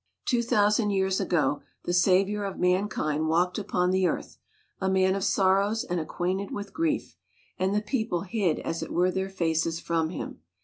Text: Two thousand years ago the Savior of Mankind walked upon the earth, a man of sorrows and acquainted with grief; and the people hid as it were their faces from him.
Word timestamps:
Two 0.25 0.41
thousand 0.41 0.89
years 0.89 1.19
ago 1.21 1.61
the 1.83 1.93
Savior 1.93 2.43
of 2.43 2.57
Mankind 2.57 3.27
walked 3.27 3.59
upon 3.59 3.91
the 3.91 4.07
earth, 4.07 4.39
a 4.79 4.89
man 4.89 5.13
of 5.13 5.23
sorrows 5.23 5.83
and 5.83 5.99
acquainted 5.99 6.49
with 6.49 6.73
grief; 6.73 7.15
and 7.59 7.75
the 7.75 7.81
people 7.83 8.21
hid 8.21 8.57
as 8.57 8.81
it 8.81 8.91
were 8.91 9.11
their 9.11 9.29
faces 9.29 9.79
from 9.79 10.09
him. 10.09 10.39